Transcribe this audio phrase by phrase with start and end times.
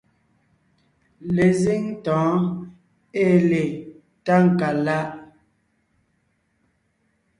[1.35, 2.39] Lezíŋ tɔ̌ɔn
[3.23, 3.63] ée le
[4.25, 5.09] Tákaláʼ;